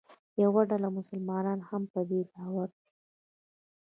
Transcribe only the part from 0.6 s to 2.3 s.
ډله مسلمانان هم په دې